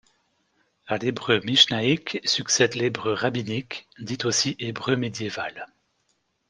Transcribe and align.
À 0.87 0.97
l'hébreu 0.97 1.41
mishnaïque 1.43 2.21
succède 2.25 2.73
l'hébreu 2.73 3.13
rabbinique 3.13 3.87
dit 3.99 4.17
aussi 4.23 4.55
hébreu 4.57 4.95
médiéval. 4.95 5.67